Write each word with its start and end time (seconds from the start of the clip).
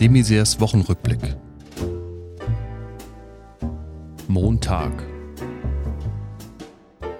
Demisers 0.00 0.60
Wochenrückblick. 0.60 1.18
Montag. 4.28 4.92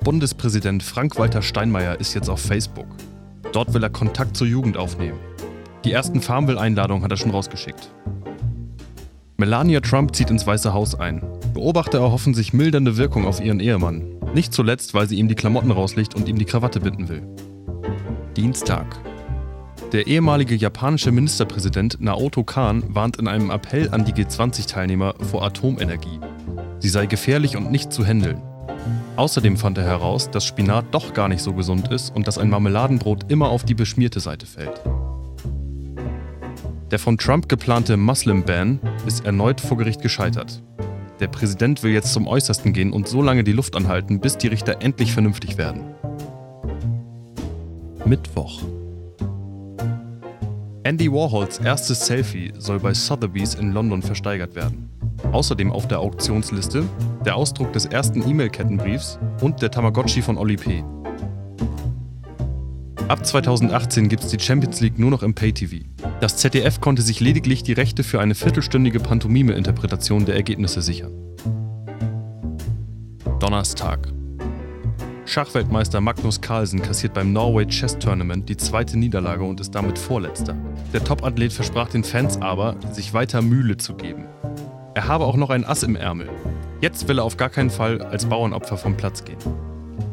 Bundespräsident 0.05 0.85
Frank-Walter 0.85 1.43
Steinmeier 1.43 1.99
ist 1.99 2.15
jetzt 2.15 2.31
auf 2.31 2.39
Facebook. 2.39 2.87
Dort 3.53 3.75
will 3.75 3.83
er 3.83 3.91
Kontakt 3.91 4.37
zur 4.37 4.47
Jugend 4.47 4.77
aufnehmen. 4.77 5.19
Die 5.85 5.91
ersten 5.91 6.21
Farmville-Einladungen 6.21 7.03
hat 7.03 7.11
er 7.11 7.17
schon 7.17 7.33
rausgeschickt. 7.33 7.91
Melania 9.39 9.81
Trump 9.81 10.15
zieht 10.15 10.31
ins 10.31 10.47
Weiße 10.47 10.73
Haus 10.73 10.95
ein. 10.95 11.21
Beobachter 11.55 11.99
erhoffen 11.99 12.33
sich 12.33 12.53
mildernde 12.53 12.97
Wirkung 12.97 13.27
auf 13.27 13.41
ihren 13.41 13.59
Ehemann. 13.59 14.21
Nicht 14.35 14.55
zuletzt, 14.55 14.95
weil 14.95 15.09
sie 15.09 15.17
ihm 15.17 15.27
die 15.27 15.35
Klamotten 15.35 15.73
rauslegt 15.73 16.15
und 16.15 16.29
ihm 16.29 16.39
die 16.39 16.45
Krawatte 16.45 16.79
binden 16.79 17.09
will. 17.09 17.27
Dienstag. 18.37 18.87
Der 19.93 20.07
ehemalige 20.07 20.55
japanische 20.55 21.11
Ministerpräsident 21.11 21.99
Naoto 21.99 22.45
Kan 22.45 22.85
warnt 22.95 23.17
in 23.17 23.27
einem 23.27 23.51
Appell 23.51 23.89
an 23.91 24.05
die 24.05 24.13
G20-Teilnehmer 24.13 25.15
vor 25.31 25.43
Atomenergie. 25.43 26.21
Sie 26.79 26.91
sei 26.91 27.07
gefährlich 27.07 27.57
und 27.57 27.71
nicht 27.71 27.91
zu 27.91 28.05
handeln. 28.05 28.43
Außerdem 29.17 29.57
fand 29.57 29.79
er 29.79 29.85
heraus, 29.85 30.31
dass 30.31 30.45
Spinat 30.45 30.85
doch 30.91 31.15
gar 31.15 31.29
nicht 31.29 31.41
so 31.41 31.55
gesund 31.55 31.91
ist 31.91 32.15
und 32.15 32.29
dass 32.29 32.37
ein 32.37 32.51
Marmeladenbrot 32.51 33.33
immer 33.33 33.49
auf 33.49 33.65
die 33.65 33.75
beschmierte 33.75 34.21
Seite 34.21 34.45
fällt. 34.45 34.83
Der 36.91 36.99
von 36.99 37.17
Trump 37.17 37.49
geplante 37.49 37.97
Muslim-Ban 37.97 38.81
ist 39.07 39.25
erneut 39.25 39.59
vor 39.59 39.79
Gericht 39.79 40.03
gescheitert. 40.03 40.63
Der 41.21 41.29
Präsident 41.29 41.83
will 41.83 41.93
jetzt 41.93 42.13
zum 42.13 42.27
Äußersten 42.27 42.75
gehen 42.75 42.93
und 42.93 43.09
so 43.09 43.23
lange 43.23 43.43
die 43.43 43.53
Luft 43.53 43.75
anhalten, 43.75 44.21
bis 44.21 44.37
die 44.37 44.49
Richter 44.49 44.83
endlich 44.83 45.15
vernünftig 45.15 45.57
werden. 45.57 45.95
Mittwoch. 48.05 48.63
Andy 50.89 51.13
Warhols 51.13 51.59
erstes 51.59 52.07
Selfie 52.07 52.51
soll 52.57 52.81
bei 52.81 52.95
Sotheby's 52.95 53.53
in 53.53 53.73
London 53.73 54.01
versteigert 54.01 54.55
werden. 54.55 54.89
Außerdem 55.33 55.71
auf 55.71 55.87
der 55.87 56.01
Auktionsliste 56.01 56.83
der 57.27 57.37
Ausdruck 57.37 57.75
des 57.75 57.85
ersten 57.85 58.27
E-Mail-Kettenbriefs 58.27 59.19
und 59.43 59.61
der 59.61 59.71
Tamagotchi 59.71 60.23
von 60.23 60.39
Oli 60.39 60.57
P. 60.57 60.83
Ab 63.07 63.27
2018 63.27 64.09
gibt 64.09 64.25
es 64.25 64.31
die 64.31 64.41
Champions 64.41 64.81
League 64.81 64.99
nur 64.99 65.11
noch 65.11 65.23
im 65.23 65.35
Pay-TV. 65.35 65.85
Das 66.23 66.39
ZDF 66.39 66.81
konnte 66.81 67.03
sich 67.03 67.21
lediglich 67.21 67.63
die 67.63 67.75
Rechte 67.75 68.03
für 68.03 68.21
eine 68.21 68.35
viertelstündige 68.35 68.99
Pantomime-Interpretation 68.99 70.25
der 70.25 70.37
Ergebnisse 70.37 70.81
sichern. 70.81 71.13
Donnerstag. 73.41 74.09
Schachweltmeister 75.29 76.01
Magnus 76.01 76.41
Carlsen 76.41 76.81
kassiert 76.81 77.13
beim 77.13 77.35
Norway 77.35 77.67
Chess 77.67 77.99
Tournament 77.99 78.49
die 78.49 78.57
zweite 78.57 78.99
Niederlage 78.99 79.45
und 79.45 79.61
ist 79.61 79.75
damit 79.75 79.99
Vorletzter. 79.99 80.57
Der 80.95 81.05
Topathlet 81.05 81.53
versprach 81.53 81.91
den 81.91 82.03
Fans 82.03 82.41
aber, 82.41 82.77
sich 82.93 83.13
weiter 83.13 83.43
Mühle 83.43 83.77
zu 83.77 83.95
geben. 83.95 84.25
Er 84.95 85.07
habe 85.07 85.27
auch 85.27 85.37
noch 85.37 85.51
ein 85.51 85.67
Ass 85.67 85.83
im 85.83 85.97
Ärmel. 85.97 86.31
Jetzt 86.81 87.09
will 87.09 87.19
er 87.19 87.25
auf 87.25 87.37
gar 87.37 87.51
keinen 87.51 87.69
Fall 87.69 88.01
als 88.01 88.25
Bauernopfer 88.25 88.79
vom 88.79 88.97
Platz 88.97 89.23
gehen. 89.23 89.37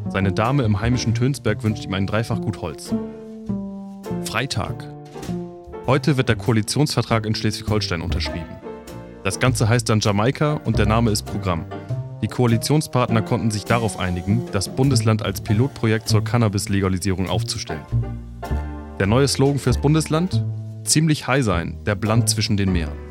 Seine 0.10 0.34
Dame 0.34 0.64
im 0.64 0.82
heimischen 0.82 1.14
Tönsberg 1.14 1.64
wünscht 1.64 1.86
ihm 1.86 1.94
ein 1.94 2.08
Dreifachgut 2.08 2.62
Holz. 2.62 2.94
Freitag. 4.26 4.84
Heute 5.88 6.18
wird 6.18 6.28
der 6.28 6.36
Koalitionsvertrag 6.36 7.26
in 7.26 7.36
Schleswig-Holstein 7.36 8.02
unterschrieben. 8.02 8.50
Das 9.24 9.40
Ganze 9.40 9.70
heißt 9.70 9.88
dann 9.88 10.02
Jamaika 10.02 10.60
und 10.66 10.78
der 10.78 10.88
Name 10.88 11.12
ist 11.12 11.24
Programm. 11.24 11.66
Die 12.26 12.32
Koalitionspartner 12.32 13.22
konnten 13.22 13.52
sich 13.52 13.66
darauf 13.66 14.00
einigen, 14.00 14.48
das 14.52 14.68
Bundesland 14.68 15.22
als 15.22 15.42
Pilotprojekt 15.42 16.10
zur 16.10 16.24
Cannabis-Legalisierung 16.24 17.30
aufzustellen. 17.30 17.86
Der 19.00 19.06
neue 19.06 19.28
Slogan 19.28 19.60
fürs 19.60 19.78
Bundesland? 19.78 20.44
Ziemlich 20.86 21.28
high 21.28 21.46
sein, 21.46 21.78
der 21.86 21.94
Bland 21.94 22.28
zwischen 22.28 22.58
den 22.58 22.72
Meeren. 22.72 23.05